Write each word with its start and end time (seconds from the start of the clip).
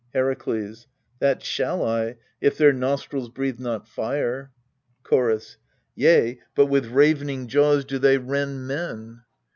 Herakles. 0.15 0.87
That 1.19 1.43
shall 1.43 1.85
I, 1.85 2.15
if 2.41 2.57
their 2.57 2.73
nostrils 2.73 3.29
breathe 3.29 3.59
not 3.59 3.87
fire. 3.87 4.51
Chorus. 5.03 5.57
Yea, 5.93 6.39
but 6.55 6.65
with 6.65 6.87
ravening 6.87 7.45
jaws 7.45 7.85
do 7.85 7.99
they 7.99 8.17
rend 8.17 8.65
men. 8.67 9.21